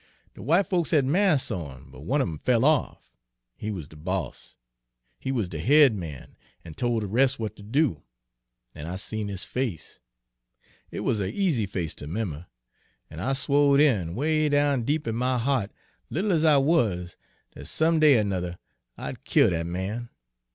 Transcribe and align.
De 0.33 0.41
w'ite 0.41 0.65
folks 0.65 0.89
had 0.89 1.05
masks 1.05 1.51
on, 1.51 1.91
but 1.91 1.99
one 1.99 2.21
of 2.23 2.27
'em 2.27 2.39
fell 2.39 2.65
off, 2.65 3.13
he 3.55 3.69
wuz 3.69 3.83
de 3.87 3.95
boss, 3.95 4.57
he 5.19 5.31
wuz 5.31 5.43
de 5.47 5.59
head 5.59 5.93
man, 5.95 6.35
an' 6.65 6.73
tol' 6.73 7.01
de 7.01 7.05
res' 7.05 7.33
w'at 7.33 7.55
ter 7.55 7.61
do, 7.61 8.01
an' 8.73 8.87
I 8.87 8.95
seen 8.95 9.27
his 9.27 9.43
face. 9.43 9.99
It 10.89 11.01
wuz 11.01 11.19
a 11.19 11.31
easy 11.31 11.67
face 11.67 11.93
ter 11.93 12.07
'member; 12.07 12.47
an' 13.11 13.19
I 13.19 13.33
swo' 13.33 13.77
den, 13.77 14.15
'way 14.15 14.49
down 14.49 14.85
deep 14.85 15.05
in 15.05 15.13
my 15.13 15.37
hea't, 15.37 15.69
little 16.09 16.31
ez 16.31 16.43
I 16.43 16.57
wuz, 16.57 17.15
dat 17.53 17.67
some 17.67 17.99
day 17.99 18.17
er 18.17 18.23
'nother 18.23 18.57
I'd 18.97 19.23
kill 19.23 19.51
dat 19.51 19.67
man. 19.67 20.09